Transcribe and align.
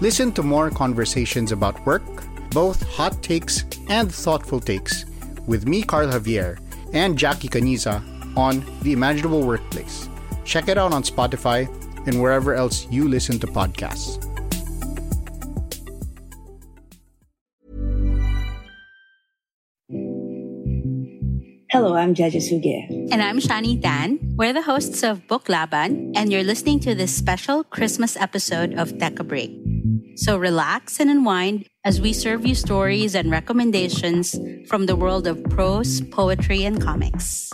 Listen 0.00 0.30
to 0.32 0.44
more 0.44 0.70
conversations 0.70 1.50
about 1.50 1.84
work, 1.84 2.06
both 2.50 2.86
hot 2.88 3.20
takes 3.20 3.64
and 3.88 4.14
thoughtful 4.14 4.60
takes, 4.60 5.04
with 5.48 5.66
me, 5.66 5.82
Carl 5.82 6.06
Javier, 6.06 6.60
and 6.92 7.18
Jackie 7.18 7.48
Caniza 7.48 7.98
on 8.36 8.64
The 8.82 8.92
Imaginable 8.92 9.42
Workplace. 9.42 10.08
Check 10.44 10.68
it 10.68 10.78
out 10.78 10.92
on 10.92 11.02
Spotify 11.02 11.66
and 12.06 12.22
wherever 12.22 12.54
else 12.54 12.86
you 12.92 13.08
listen 13.08 13.40
to 13.40 13.48
podcasts. 13.48 14.22
Hello, 21.72 21.94
I'm 21.94 22.14
Jaja 22.14 22.38
Suge. 22.38 23.10
And 23.10 23.20
I'm 23.20 23.40
Shani 23.40 23.82
Tan. 23.82 24.18
We're 24.36 24.52
the 24.52 24.62
hosts 24.62 25.02
of 25.02 25.26
Book 25.26 25.48
Laban, 25.48 26.12
and 26.14 26.32
you're 26.32 26.44
listening 26.44 26.78
to 26.80 26.94
this 26.94 27.14
special 27.14 27.64
Christmas 27.64 28.16
episode 28.16 28.74
of 28.74 28.96
Tech 28.98 29.18
a 29.18 29.24
Break. 29.24 29.67
So 30.18 30.36
relax 30.36 30.98
and 30.98 31.10
unwind 31.10 31.66
as 31.84 32.00
we 32.00 32.12
serve 32.12 32.44
you 32.44 32.56
stories 32.56 33.14
and 33.14 33.30
recommendations 33.30 34.34
from 34.66 34.86
the 34.86 34.96
world 34.96 35.28
of 35.28 35.38
prose, 35.44 36.00
poetry, 36.10 36.64
and 36.64 36.82
comics. 36.82 37.52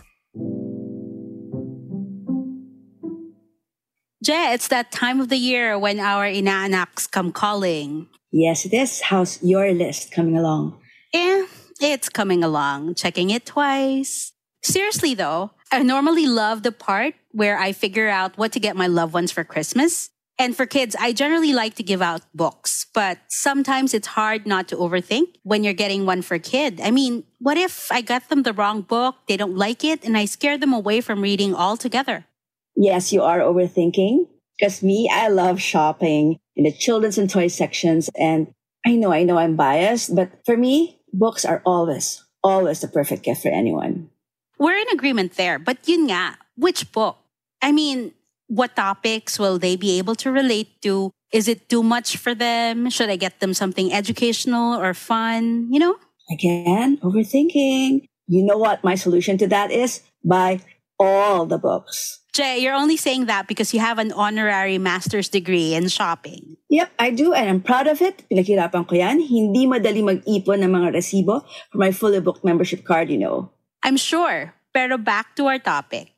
Jay, 4.25 4.55
it's 4.55 4.69
that 4.69 4.91
time 4.91 5.21
of 5.21 5.29
the 5.29 5.37
year 5.37 5.79
when 5.79 6.01
our 6.01 6.25
inaanaks 6.25 7.11
come 7.11 7.33
calling. 7.33 8.09
Yes, 8.33 8.65
it 8.65 8.73
is. 8.73 9.03
How's 9.03 9.43
your 9.43 9.71
list 9.75 10.11
coming 10.11 10.39
along? 10.39 10.81
Eh, 11.13 11.45
it's 11.83 12.09
coming 12.09 12.43
along, 12.43 12.95
checking 12.95 13.29
it 13.29 13.45
twice. 13.45 14.33
Seriously 14.63 15.13
though, 15.13 15.51
I 15.71 15.83
normally 15.83 16.27
love 16.27 16.63
the 16.63 16.73
part 16.73 17.13
where 17.31 17.59
I 17.59 17.73
figure 17.73 18.09
out 18.09 18.39
what 18.39 18.53
to 18.53 18.59
get 18.59 18.75
my 18.75 18.87
loved 18.87 19.13
ones 19.13 19.31
for 19.31 19.45
Christmas. 19.45 20.09
And 20.39 20.57
for 20.57 20.67
kids, 20.67 20.97
I 20.99 21.13
generally 21.13 21.53
like 21.53 21.75
to 21.77 21.83
give 21.83 22.03
out 22.03 22.23
books, 22.35 22.87
but 22.93 23.19
sometimes 23.29 23.95
it's 23.95 24.09
hard 24.09 24.47
not 24.47 24.67
to 24.69 24.77
overthink 24.77 25.37
when 25.45 25.63
you're 25.63 25.75
getting 25.75 26.07
one 26.07 26.23
for 26.23 26.35
a 26.35 26.41
kid. 26.41 26.81
I 26.81 26.91
mean, 26.91 27.23
what 27.39 27.57
if 27.57 27.87
I 27.93 28.01
got 28.01 28.29
them 28.29 28.43
the 28.43 28.53
wrong 28.53 28.83
book, 28.83 29.15
they 29.29 29.37
don't 29.37 29.57
like 29.57 29.85
it, 29.85 30.05
and 30.05 30.17
I 30.17 30.25
scare 30.25 30.59
them 30.59 30.73
away 30.73 31.01
from 31.01 31.23
reading 31.23 31.55
altogether? 31.55 32.27
Yes, 32.75 33.13
you 33.13 33.23
are 33.23 33.39
overthinking. 33.39 34.27
Because 34.59 34.83
me, 34.83 35.09
I 35.13 35.29
love 35.29 35.61
shopping 35.61 36.39
in 36.57 36.65
the 36.65 36.73
children's 36.73 37.19
and 37.19 37.31
toy 37.31 37.49
sections. 37.49 38.11
And 38.19 38.53
I 38.87 38.97
know, 38.97 39.13
I 39.13 39.23
know 39.23 39.39
I'm 39.39 39.57
biased, 39.57 40.15
but 40.15 40.31
for 40.45 40.57
me, 40.57 41.01
books 41.13 41.45
are 41.45 41.63
always, 41.65 42.25
always 42.43 42.81
the 42.81 42.89
perfect 42.89 43.23
gift 43.23 43.43
for 43.43 43.49
anyone. 43.49 44.11
We're 44.59 44.77
in 44.77 44.89
agreement 44.93 45.35
there, 45.35 45.59
but 45.59 45.89
yun 45.89 46.09
nga, 46.09 46.39
which 46.57 46.93
book? 46.93 47.19
I 47.63 47.73
mean, 47.73 48.15
what 48.49 48.77
topics 48.77 49.39
will 49.39 49.59
they 49.59 49.77
be 49.77 49.99
able 49.99 50.15
to 50.17 50.31
relate 50.31 50.81
to? 50.83 51.11
Is 51.33 51.49
it 51.49 51.69
too 51.69 51.83
much 51.83 52.17
for 52.17 52.35
them? 52.35 52.91
Should 52.91 53.11
I 53.11 53.17
get 53.17 53.41
them 53.41 53.55
something 53.55 53.93
educational 53.93 54.79
or 54.79 54.95
fun? 54.95 55.69
You 55.71 55.81
know? 55.81 55.97
Again, 56.31 56.99
overthinking. 57.03 58.07
You 58.27 58.45
know 58.45 58.57
what 58.57 58.85
my 58.85 58.95
solution 58.95 59.37
to 59.39 59.47
that 59.49 59.71
is? 59.71 60.01
Buy 60.25 60.61
all 60.99 61.45
the 61.45 61.59
books. 61.59 62.21
Jay, 62.35 62.59
you're 62.59 62.75
only 62.75 62.97
saying 62.97 63.27
that 63.27 63.47
because 63.47 63.73
you 63.73 63.79
have 63.79 63.99
an 63.99 64.11
honorary 64.11 64.79
master's 64.79 65.29
degree 65.29 65.75
in 65.75 65.87
shopping. 65.87 66.57
Yep, 66.71 66.91
I 66.99 67.11
do, 67.11 67.33
and 67.33 67.49
I'm 67.49 67.63
proud 67.63 67.87
of 67.87 68.03
it. 68.03 68.27
Pinaghirapan 68.27 68.89
ko 68.89 68.95
yan. 68.99 69.23
Hindi 69.23 69.71
madali 69.71 70.03
mag-ipon 70.03 70.67
ng 70.67 70.73
mga 70.75 70.99
resibo 70.99 71.47
for 71.71 71.79
my 71.79 71.93
fully 71.93 72.19
booked 72.19 72.43
membership 72.43 72.83
card, 72.83 73.11
you 73.11 73.19
know. 73.19 73.55
I'm 73.85 73.97
sure. 73.97 74.55
Pero 74.75 74.99
back 74.99 75.39
to 75.39 75.47
our 75.47 75.63
topic. 75.63 76.14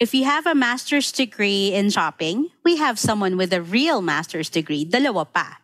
If 0.00 0.14
you 0.14 0.24
have 0.24 0.46
a 0.46 0.54
master's 0.54 1.12
degree 1.12 1.74
in 1.74 1.90
shopping, 1.90 2.48
we 2.64 2.78
have 2.78 2.98
someone 2.98 3.36
with 3.36 3.52
a 3.52 3.60
real 3.60 4.00
master's 4.00 4.48
degree, 4.48 4.82
dalawa 4.82 5.28
pa. 5.28 5.60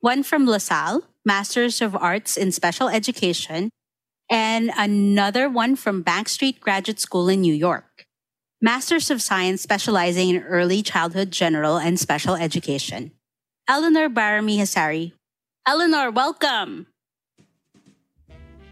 One 0.00 0.22
from 0.22 0.46
LaSalle, 0.46 1.04
Masters 1.26 1.82
of 1.82 1.94
Arts 1.94 2.38
in 2.38 2.52
Special 2.52 2.88
Education, 2.88 3.68
and 4.30 4.72
another 4.78 5.50
one 5.50 5.76
from 5.76 6.00
Bank 6.00 6.30
Street 6.30 6.58
Graduate 6.58 6.98
School 6.98 7.28
in 7.28 7.42
New 7.42 7.52
York. 7.52 8.06
Masters 8.62 9.10
of 9.10 9.20
Science 9.20 9.60
specializing 9.60 10.30
in 10.30 10.40
early 10.40 10.80
childhood 10.80 11.30
general 11.30 11.76
and 11.76 12.00
special 12.00 12.34
education. 12.34 13.12
Eleanor 13.68 14.08
Barami 14.08 14.56
Hasari. 14.56 15.12
Eleanor, 15.68 16.10
welcome. 16.10 16.86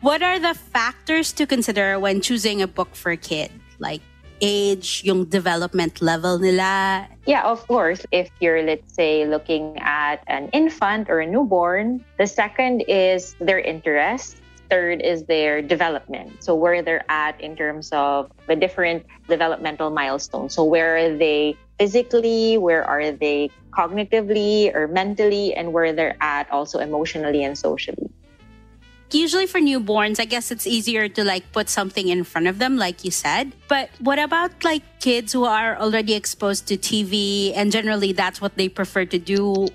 What 0.00 0.22
are 0.22 0.38
the 0.38 0.54
factors 0.54 1.30
to 1.36 1.44
consider 1.44 2.00
when 2.00 2.22
choosing 2.22 2.62
a 2.62 2.66
book 2.66 2.96
for 2.96 3.12
a 3.12 3.20
kid? 3.20 3.52
Like 3.78 4.00
age, 4.40 5.02
yung 5.04 5.24
development 5.26 6.02
level 6.02 6.38
nila? 6.38 7.06
Yeah, 7.26 7.42
of 7.44 7.66
course. 7.66 8.06
If 8.12 8.30
you're, 8.40 8.62
let's 8.62 8.94
say, 8.94 9.26
looking 9.26 9.78
at 9.78 10.22
an 10.26 10.48
infant 10.52 11.08
or 11.08 11.20
a 11.20 11.26
newborn, 11.26 12.04
the 12.18 12.26
second 12.26 12.82
is 12.88 13.34
their 13.40 13.58
interest. 13.58 14.40
Third 14.70 15.02
is 15.02 15.24
their 15.24 15.60
development. 15.60 16.42
So, 16.42 16.54
where 16.54 16.82
they're 16.82 17.04
at 17.10 17.38
in 17.40 17.54
terms 17.54 17.90
of 17.92 18.32
the 18.46 18.56
different 18.56 19.04
developmental 19.28 19.90
milestones. 19.90 20.54
So, 20.54 20.64
where 20.64 20.96
are 20.96 21.16
they 21.16 21.56
physically? 21.78 22.56
Where 22.56 22.82
are 22.82 23.12
they 23.12 23.50
cognitively 23.70 24.74
or 24.74 24.88
mentally? 24.88 25.54
And 25.54 25.72
where 25.72 25.92
they're 25.92 26.16
at 26.20 26.50
also 26.50 26.78
emotionally 26.80 27.44
and 27.44 27.56
socially 27.58 28.13
usually 29.10 29.46
for 29.46 29.60
newborns, 29.60 30.18
I 30.20 30.24
guess 30.24 30.50
it's 30.50 30.66
easier 30.66 31.08
to 31.08 31.24
like 31.24 31.50
put 31.52 31.68
something 31.68 32.08
in 32.08 32.24
front 32.24 32.46
of 32.46 32.58
them, 32.58 32.76
like 32.76 33.04
you 33.04 33.10
said. 33.10 33.52
But 33.68 33.90
what 33.98 34.18
about 34.18 34.64
like 34.64 34.82
kids 35.00 35.32
who 35.32 35.44
are 35.44 35.76
already 35.76 36.14
exposed 36.14 36.66
to 36.68 36.76
TV 36.76 37.52
and 37.54 37.70
generally 37.70 38.12
that's 38.12 38.40
what 38.40 38.56
they 38.56 38.68
prefer 38.68 39.04
to 39.06 39.18
do? 39.18 39.68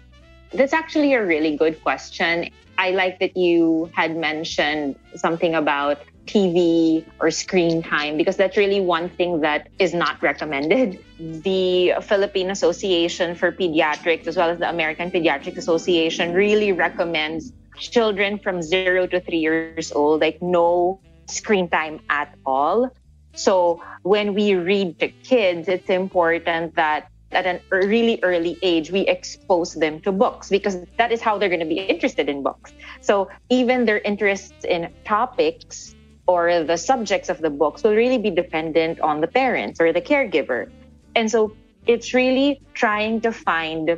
That's 0.51 0.73
actually 0.73 1.13
a 1.13 1.23
really 1.25 1.55
good 1.55 1.81
question. 1.83 2.49
I 2.77 2.91
like 2.91 3.19
that 3.19 3.35
you 3.35 3.91
had 3.93 4.15
mentioned 4.15 4.95
something 5.15 5.53
about 5.53 5.99
TV 6.25 7.05
or 7.19 7.31
screen 7.31 7.81
time 7.81 8.17
because 8.17 8.37
that's 8.37 8.57
really 8.57 8.79
one 8.79 9.09
thing 9.09 9.41
that 9.41 9.69
is 9.79 9.93
not 9.93 10.21
recommended. 10.21 11.03
The 11.19 11.93
Philippine 12.01 12.51
Association 12.51 13.35
for 13.35 13.51
Pediatrics, 13.51 14.27
as 14.27 14.37
well 14.37 14.49
as 14.49 14.59
the 14.59 14.69
American 14.69 15.09
Pediatric 15.11 15.57
Association, 15.57 16.33
really 16.33 16.71
recommends 16.71 17.51
children 17.77 18.37
from 18.37 18.61
zero 18.61 19.07
to 19.07 19.19
three 19.21 19.39
years 19.39 19.91
old, 19.91 20.21
like 20.21 20.41
no 20.41 20.99
screen 21.27 21.69
time 21.69 21.99
at 22.09 22.35
all. 22.45 22.91
So 23.33 23.81
when 24.03 24.33
we 24.33 24.55
read 24.55 24.99
to 24.99 25.07
kids, 25.07 25.67
it's 25.67 25.89
important 25.89 26.75
that 26.75 27.09
at 27.31 27.45
a 27.45 27.61
really 27.71 28.19
early 28.23 28.57
age, 28.63 28.91
we 28.91 29.01
expose 29.01 29.75
them 29.75 30.01
to 30.01 30.11
books 30.11 30.49
because 30.49 30.83
that 30.97 31.11
is 31.11 31.21
how 31.21 31.37
they're 31.37 31.49
going 31.49 31.59
to 31.59 31.65
be 31.65 31.79
interested 31.79 32.27
in 32.27 32.41
books. 32.41 32.73
So 33.01 33.29
even 33.49 33.85
their 33.85 33.99
interests 33.99 34.65
in 34.65 34.91
topics 35.05 35.95
or 36.29 36.63
the 36.63 36.77
subjects 36.77 37.27
of 37.27 37.41
the 37.41 37.49
books 37.49 37.81
will 37.81 37.95
really 37.95 38.19
be 38.19 38.29
dependent 38.29 39.01
on 39.01 39.19
the 39.19 39.25
parents 39.25 39.81
or 39.81 39.91
the 39.91 39.99
caregiver. 39.99 40.69
And 41.15 41.25
so 41.25 41.57
it's 41.87 42.13
really 42.13 42.61
trying 42.75 43.21
to 43.21 43.31
find 43.31 43.97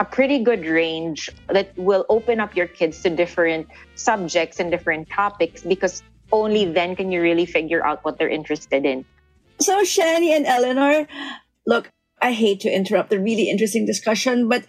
a 0.00 0.04
pretty 0.06 0.38
good 0.42 0.64
range 0.64 1.28
that 1.52 1.76
will 1.76 2.06
open 2.08 2.40
up 2.40 2.56
your 2.56 2.66
kids 2.66 3.02
to 3.02 3.10
different 3.10 3.68
subjects 3.96 4.60
and 4.60 4.70
different 4.70 5.10
topics 5.10 5.60
because 5.60 6.02
only 6.32 6.64
then 6.64 6.96
can 6.96 7.12
you 7.12 7.20
really 7.20 7.44
figure 7.44 7.84
out 7.84 8.02
what 8.02 8.16
they're 8.16 8.32
interested 8.32 8.86
in. 8.86 9.04
So, 9.60 9.82
Shani 9.82 10.34
and 10.34 10.46
Eleanor, 10.46 11.06
look, 11.66 11.92
I 12.22 12.32
hate 12.32 12.60
to 12.60 12.72
interrupt 12.72 13.12
a 13.12 13.20
really 13.20 13.50
interesting 13.50 13.84
discussion, 13.84 14.48
but 14.48 14.64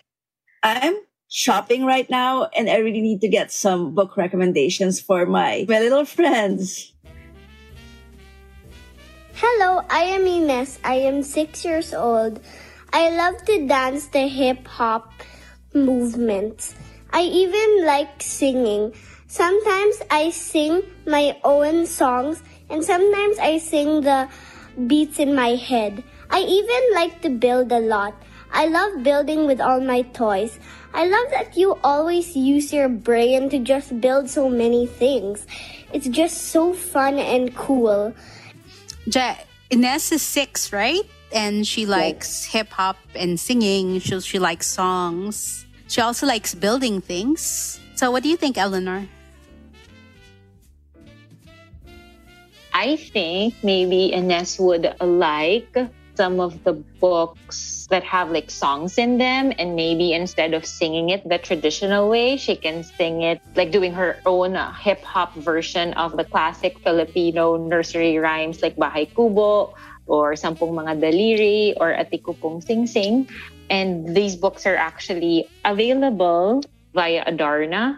I'm 0.62 1.00
shopping 1.34 1.84
right 1.84 2.08
now 2.12 2.46
and 2.56 2.70
I 2.70 2.78
really 2.78 3.02
need 3.02 3.22
to 3.22 3.28
get 3.28 3.52
some 3.52 3.96
book 3.96 4.16
recommendations 4.18 5.02
for 5.02 5.26
my, 5.26 5.66
my 5.68 5.80
little 5.80 6.06
friends. 6.06 6.94
Hello, 9.34 9.82
I 9.90 10.14
am 10.14 10.28
Ines. 10.28 10.78
I 10.84 10.94
am 11.10 11.24
six 11.24 11.66
years 11.66 11.92
old. 11.92 12.40
I 12.94 13.10
love 13.10 13.44
to 13.46 13.66
dance 13.66 14.06
the 14.14 14.28
hip 14.28 14.68
hop 14.68 15.12
movements. 15.74 16.76
I 17.10 17.24
even 17.24 17.84
like 17.84 18.22
singing. 18.22 18.94
Sometimes 19.26 20.04
I 20.12 20.30
sing 20.30 20.84
my 21.08 21.36
own 21.44 21.88
songs 21.88 22.44
and 22.70 22.86
sometimes 22.86 23.40
I 23.40 23.58
sing 23.58 24.02
the 24.02 24.30
beats 24.86 25.18
in 25.18 25.34
my 25.34 25.56
head. 25.56 26.04
I 26.30 26.42
even 26.42 26.94
like 26.94 27.22
to 27.24 27.30
build 27.32 27.72
a 27.72 27.80
lot. 27.80 28.14
I 28.54 28.68
love 28.68 29.02
building 29.02 29.48
with 29.48 29.60
all 29.60 29.82
my 29.82 30.04
toys. 30.14 30.60
I 30.94 31.08
love 31.08 31.32
that 31.32 31.58
you 31.58 31.80
always 31.84 32.36
use 32.38 32.72
your 32.72 32.88
brain 32.88 33.50
to 33.50 33.58
just 33.58 34.00
build 34.00 34.30
so 34.30 34.48
many 34.48 34.86
things. 34.86 35.48
It's 35.92 36.08
just 36.08 36.54
so 36.54 36.72
fun 36.72 37.18
and 37.18 37.56
cool. 37.56 38.14
Ja- 39.06 39.42
Ines 39.72 40.12
is 40.12 40.22
six, 40.22 40.72
right? 40.72 41.02
And 41.34 41.66
she 41.66 41.88
likes 41.88 42.46
hip 42.46 42.70
hop 42.70 42.98
and 43.16 43.40
singing. 43.40 44.00
She, 44.00 44.20
she 44.22 44.38
likes 44.38 44.68
songs. 44.68 45.66
She 45.88 46.00
also 46.00 46.28
likes 46.28 46.54
building 46.54 47.02
things. 47.02 47.80
So, 47.96 48.12
what 48.12 48.22
do 48.22 48.30
you 48.30 48.38
think, 48.38 48.58
Eleanor? 48.58 49.08
I 52.74 52.98
think 52.98 53.56
maybe 53.64 54.14
Ines 54.14 54.60
would 54.60 54.94
like 55.02 55.78
some 56.16 56.40
of 56.40 56.64
the 56.64 56.74
books 57.00 57.88
that 57.90 58.04
have 58.04 58.32
like 58.32 58.50
songs 58.50 58.98
in 58.98 59.18
them 59.18 59.52
and 59.58 59.76
maybe 59.76 60.14
instead 60.14 60.54
of 60.54 60.66
singing 60.66 61.10
it 61.10 61.28
the 61.28 61.38
traditional 61.38 62.10
way 62.10 62.38
she 62.38 62.56
can 62.56 62.84
sing 62.84 63.22
it 63.22 63.42
like 63.56 63.72
doing 63.72 63.94
her 63.94 64.18
own 64.26 64.56
uh, 64.56 64.72
hip 64.74 65.02
hop 65.04 65.34
version 65.36 65.94
of 65.94 66.16
the 66.18 66.24
classic 66.24 66.78
Filipino 66.80 67.58
nursery 67.58 68.18
rhymes 68.18 68.62
like 68.62 68.76
Bahay 68.76 69.10
Kubo 69.14 69.74
or 70.06 70.34
Sampung 70.34 70.74
Mga 70.76 71.02
Daliri 71.02 71.74
or 71.78 71.94
Atin 71.94 72.20
Cu 72.20 72.34
Pung 72.34 72.62
Singsing 72.62 73.30
and 73.70 74.16
these 74.16 74.36
books 74.36 74.66
are 74.66 74.76
actually 74.76 75.48
available 75.66 76.62
via 76.94 77.26
Adarna 77.26 77.98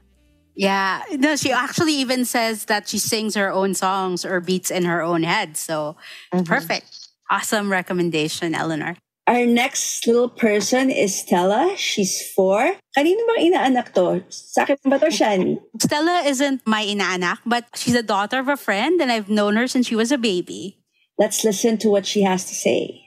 Yeah, 0.56 1.04
no, 1.12 1.36
she 1.36 1.52
actually 1.52 2.00
even 2.00 2.24
says 2.24 2.72
that 2.72 2.88
she 2.88 2.98
sings 2.98 3.36
her 3.36 3.52
own 3.52 3.76
songs 3.76 4.24
or 4.24 4.40
beats 4.40 4.72
in 4.72 4.86
her 4.88 5.04
own 5.04 5.24
head. 5.24 5.58
So, 5.60 5.98
perfect. 6.32 7.05
Awesome 7.30 7.72
recommendation, 7.72 8.54
Eleanor. 8.54 8.98
Our 9.28 9.48
next 9.48 10.06
little 10.06 10.30
person 10.30 10.92
is 10.92 11.18
Stella. 11.18 11.74
She's 11.76 12.22
four. 12.22 12.78
Kanino 12.96 13.26
bang 13.34 13.50
inaanak 13.50 13.90
to? 13.98 14.22
Sa 14.30 14.62
akin 14.62 14.78
ba 14.86 15.00
to, 15.02 15.10
Shani? 15.10 15.58
Stella 15.82 16.22
isn't 16.22 16.62
my 16.68 16.86
inaanak, 16.86 17.40
but 17.46 17.66
she's 17.74 17.96
a 17.96 18.06
daughter 18.06 18.38
of 18.38 18.48
a 18.48 18.56
friend, 18.56 19.02
and 19.02 19.12
I've 19.12 19.30
known 19.30 19.56
her 19.58 19.66
since 19.66 19.88
she 19.88 19.96
was 19.96 20.12
a 20.12 20.20
baby. 20.22 20.78
Let's 21.18 21.44
listen 21.44 21.80
to 21.80 21.90
what 21.90 22.06
she 22.06 22.22
has 22.22 22.46
to 22.46 22.54
say. 22.54 23.02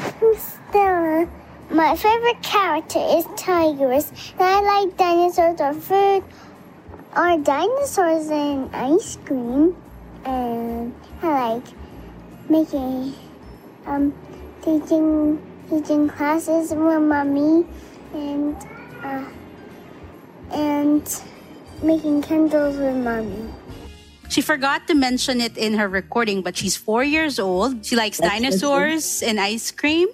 I'm 0.00 0.32
Stella. 0.40 1.28
My 1.68 1.92
favorite 1.94 2.40
character 2.42 3.04
is 3.20 3.28
tigers, 3.36 4.08
and 4.40 4.48
I 4.48 4.64
like 4.64 4.96
dinosaurs 4.96 5.60
or 5.60 5.74
food, 5.76 6.24
or 7.12 7.36
dinosaurs 7.44 8.32
and 8.32 8.72
ice 8.72 9.20
cream, 9.28 9.76
and 10.28 10.94
I 11.22 11.54
like 11.54 11.64
making, 12.48 13.14
um, 13.86 14.14
teaching 14.62 15.40
teaching 15.70 16.08
classes 16.08 16.70
with 16.70 17.02
mommy, 17.02 17.66
and 18.12 18.56
uh, 19.02 19.24
and 20.52 21.22
making 21.82 22.22
candles 22.22 22.76
with 22.76 22.96
mommy. 22.96 23.48
She 24.28 24.42
forgot 24.42 24.86
to 24.88 24.94
mention 24.94 25.40
it 25.40 25.56
in 25.56 25.74
her 25.74 25.88
recording, 25.88 26.42
but 26.42 26.56
she's 26.56 26.76
four 26.76 27.02
years 27.02 27.38
old. 27.38 27.86
She 27.86 27.96
likes 27.96 28.18
That's 28.18 28.30
dinosaurs 28.30 29.22
and 29.22 29.40
ice 29.40 29.70
cream, 29.70 30.08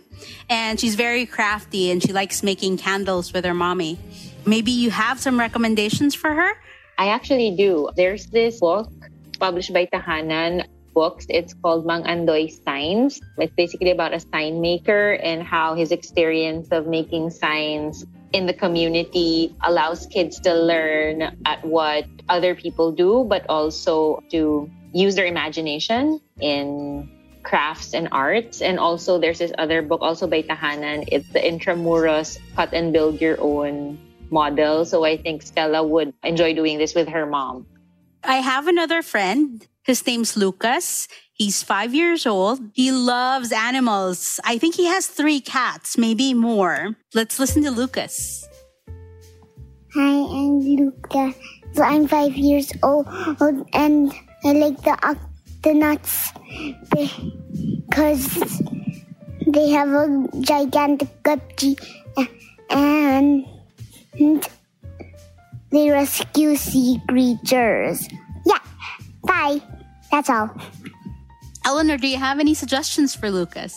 and 0.48 0.78
she's 0.78 0.94
very 0.94 1.26
crafty 1.26 1.90
and 1.90 2.00
she 2.00 2.12
likes 2.12 2.42
making 2.44 2.78
candles 2.78 3.32
with 3.32 3.44
her 3.44 3.54
mommy. 3.54 3.98
Maybe 4.46 4.70
you 4.70 4.90
have 4.90 5.18
some 5.18 5.40
recommendations 5.40 6.14
for 6.14 6.30
her? 6.30 6.52
I 6.96 7.08
actually 7.08 7.56
do. 7.56 7.90
There's 7.96 8.26
this 8.26 8.60
book 8.60 8.92
published 9.38 9.72
by 9.72 9.86
Tahanan 9.86 10.66
Books. 10.94 11.26
It's 11.28 11.54
called 11.54 11.86
Mang 11.86 12.04
Andoy 12.04 12.48
Signs. 12.64 13.20
It's 13.38 13.52
basically 13.54 13.90
about 13.90 14.14
a 14.14 14.20
sign 14.20 14.60
maker 14.60 15.14
and 15.14 15.42
how 15.42 15.74
his 15.74 15.90
experience 15.90 16.68
of 16.70 16.86
making 16.86 17.30
signs 17.30 18.06
in 18.32 18.46
the 18.46 18.54
community 18.54 19.54
allows 19.62 20.06
kids 20.06 20.40
to 20.40 20.54
learn 20.54 21.22
at 21.46 21.64
what 21.64 22.04
other 22.28 22.54
people 22.54 22.90
do, 22.92 23.24
but 23.28 23.46
also 23.48 24.22
to 24.30 24.70
use 24.92 25.14
their 25.14 25.26
imagination 25.26 26.20
in 26.40 27.08
crafts 27.42 27.94
and 27.94 28.08
arts. 28.10 28.62
And 28.62 28.78
also, 28.78 29.18
there's 29.18 29.38
this 29.38 29.52
other 29.58 29.82
book 29.82 30.00
also 30.02 30.26
by 30.26 30.42
Tahanan. 30.42 31.08
It's 31.12 31.28
the 31.30 31.38
Intramuros 31.38 32.38
Cut 32.56 32.72
and 32.72 32.92
Build 32.92 33.20
Your 33.20 33.40
Own 33.40 33.98
model. 34.30 34.84
So 34.84 35.04
I 35.04 35.16
think 35.16 35.42
Stella 35.42 35.86
would 35.86 36.12
enjoy 36.24 36.54
doing 36.54 36.78
this 36.78 36.94
with 36.94 37.08
her 37.08 37.26
mom. 37.26 37.66
I 38.26 38.36
have 38.36 38.66
another 38.66 39.02
friend. 39.02 39.66
His 39.84 40.06
name's 40.06 40.36
Lucas. 40.36 41.08
He's 41.34 41.62
five 41.62 41.94
years 41.94 42.26
old. 42.26 42.60
He 42.72 42.90
loves 42.90 43.52
animals. 43.52 44.40
I 44.44 44.56
think 44.56 44.76
he 44.76 44.86
has 44.86 45.06
three 45.06 45.40
cats, 45.40 45.98
maybe 45.98 46.32
more. 46.32 46.96
Let's 47.12 47.38
listen 47.38 47.62
to 47.64 47.70
Lucas. 47.70 48.48
Hi, 49.94 50.24
I'm 50.24 50.60
Luca. 50.60 51.34
So 51.74 51.82
I'm 51.82 52.08
five 52.08 52.34
years 52.34 52.72
old, 52.82 53.06
and 53.74 54.12
I 54.44 54.52
like 54.52 54.80
the 54.82 54.96
octonauts 55.04 56.32
because 57.90 58.62
they 59.46 59.68
have 59.70 59.88
a 59.88 60.28
gigantic 60.40 61.08
gupji 61.24 61.76
uh, 62.16 62.24
and 62.70 63.44
they 65.74 65.90
rescue 65.90 66.54
sea 66.54 67.02
creatures. 67.08 68.06
Yeah, 68.46 68.62
bye. 69.24 69.60
That's 70.10 70.30
all. 70.30 70.54
Eleanor, 71.66 71.98
do 71.98 72.06
you 72.06 72.16
have 72.16 72.38
any 72.38 72.54
suggestions 72.54 73.14
for 73.14 73.28
Lucas? 73.30 73.76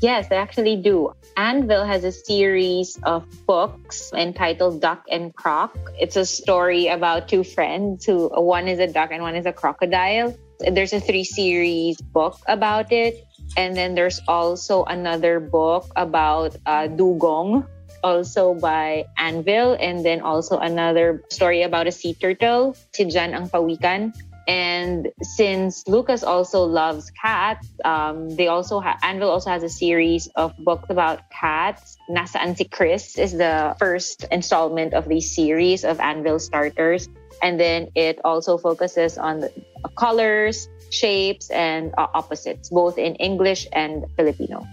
Yes, 0.00 0.28
I 0.30 0.36
actually 0.36 0.76
do. 0.76 1.12
Anvil 1.36 1.84
has 1.84 2.04
a 2.04 2.12
series 2.12 2.96
of 3.02 3.26
books 3.46 4.12
entitled 4.14 4.80
Duck 4.80 5.04
and 5.10 5.34
Croc. 5.34 5.76
It's 5.98 6.16
a 6.16 6.24
story 6.24 6.86
about 6.86 7.28
two 7.28 7.44
friends 7.44 8.06
who 8.06 8.28
one 8.28 8.68
is 8.68 8.78
a 8.78 8.86
duck 8.86 9.10
and 9.10 9.22
one 9.22 9.34
is 9.34 9.46
a 9.46 9.52
crocodile. 9.52 10.34
There's 10.60 10.92
a 10.92 11.00
three 11.00 11.24
series 11.24 12.00
book 12.00 12.38
about 12.46 12.92
it. 12.92 13.26
And 13.56 13.76
then 13.76 13.94
there's 13.94 14.20
also 14.28 14.84
another 14.84 15.40
book 15.40 15.90
about 15.96 16.56
uh, 16.66 16.86
Dugong, 16.86 17.66
also 18.02 18.54
by 18.54 19.06
Anvil. 19.16 19.76
And 19.78 20.04
then 20.04 20.20
also 20.20 20.58
another 20.58 21.22
story 21.30 21.62
about 21.62 21.86
a 21.86 21.92
sea 21.92 22.14
turtle, 22.14 22.76
si 22.92 23.04
Jan 23.06 23.34
ang 23.34 23.48
Pawikan. 23.48 24.12
And 24.50 25.12
since 25.22 25.86
Lucas 25.86 26.24
also 26.24 26.64
loves 26.64 27.12
cats, 27.14 27.68
um, 27.84 28.34
they 28.34 28.48
also 28.48 28.80
ha- 28.80 28.98
Anvil 29.02 29.30
also 29.30 29.50
has 29.50 29.62
a 29.62 29.68
series 29.68 30.26
of 30.34 30.56
books 30.58 30.90
about 30.90 31.30
cats. 31.30 31.96
Nasaan 32.10 32.56
si 32.56 32.64
Chris 32.64 33.16
is 33.16 33.38
the 33.38 33.76
first 33.78 34.24
installment 34.32 34.92
of 34.92 35.06
the 35.06 35.20
series 35.20 35.84
of 35.84 36.00
Anvil 36.00 36.40
starters, 36.40 37.08
and 37.42 37.60
then 37.60 37.94
it 37.94 38.18
also 38.24 38.58
focuses 38.58 39.18
on 39.18 39.46
colors, 39.94 40.68
shapes, 40.90 41.50
and 41.50 41.94
uh, 41.96 42.08
opposites, 42.12 42.70
both 42.70 42.98
in 42.98 43.14
English 43.22 43.68
and 43.72 44.06
Filipino. 44.16 44.66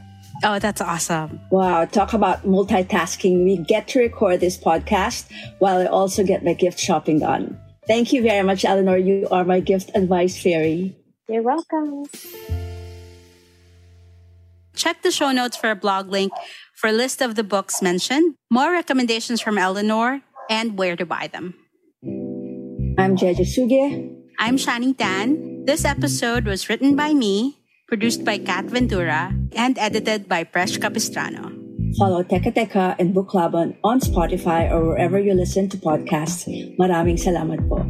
Oh, 0.43 0.59
that's 0.59 0.81
awesome. 0.81 1.39
Wow, 1.51 1.85
talk 1.85 2.13
about 2.13 2.43
multitasking. 2.43 3.43
We 3.43 3.57
get 3.57 3.87
to 3.89 3.99
record 3.99 4.39
this 4.39 4.57
podcast 4.57 5.29
while 5.59 5.77
I 5.77 5.85
also 5.85 6.23
get 6.23 6.43
my 6.43 6.53
gift 6.53 6.79
shopping 6.79 7.19
done. 7.19 7.59
Thank 7.87 8.13
you 8.13 8.21
very 8.21 8.45
much, 8.45 8.65
Eleanor. 8.65 8.97
You 8.97 9.27
are 9.31 9.43
my 9.43 9.59
gift 9.59 9.91
advice 9.95 10.41
fairy. 10.41 10.95
You're 11.27 11.41
welcome. 11.41 12.05
Check 14.75 15.01
the 15.01 15.11
show 15.11 15.31
notes 15.31 15.57
for 15.57 15.71
a 15.71 15.75
blog 15.75 16.09
link 16.09 16.31
for 16.75 16.89
a 16.89 16.93
list 16.93 17.21
of 17.21 17.33
the 17.33 17.43
books 17.43 17.81
mentioned, 17.81 18.35
more 18.51 18.71
recommendations 18.71 19.41
from 19.41 19.57
Eleanor, 19.57 20.21
and 20.49 20.77
where 20.77 20.95
to 20.95 21.05
buy 21.05 21.27
them. 21.27 21.55
I'm 22.99 23.17
Jeja 23.17 23.41
Suge. 23.41 24.13
I'm 24.37 24.57
Shani 24.57 24.95
Tan. 24.95 25.65
This 25.65 25.83
episode 25.83 26.45
was 26.45 26.69
written 26.69 26.95
by 26.95 27.13
me, 27.13 27.57
produced 27.87 28.23
by 28.23 28.37
Kat 28.37 28.65
Ventura, 28.65 29.33
and 29.55 29.77
edited 29.77 30.27
by 30.27 30.43
Presh 30.43 30.79
Capistrano. 30.79 31.53
Follow 31.97 32.23
Teka 32.23 32.53
Teka 32.53 32.95
and 32.99 33.13
Book 33.13 33.33
Laban 33.33 33.77
on 33.83 33.99
Spotify 33.99 34.69
or 34.69 34.85
wherever 34.85 35.19
you 35.19 35.33
listen 35.33 35.69
to 35.69 35.77
podcasts. 35.77 36.45
Maraming 36.77 37.17
salamat 37.17 37.63
po. 37.65 37.81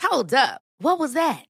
Hold 0.00 0.34
up. 0.34 0.60
What 0.78 0.98
was 0.98 1.14
that? 1.14 1.51